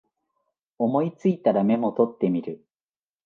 [0.79, 2.65] 思いついたらメモ取ってみる